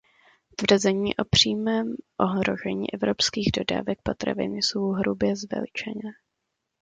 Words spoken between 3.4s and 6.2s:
dodávek potravin jsou hrubě zveličené.